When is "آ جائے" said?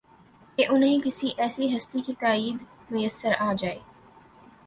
3.39-3.79